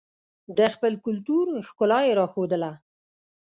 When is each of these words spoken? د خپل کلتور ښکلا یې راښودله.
د 0.57 0.59
خپل 0.73 0.93
کلتور 1.05 1.45
ښکلا 1.67 1.99
یې 2.07 2.13
راښودله. 2.19 2.71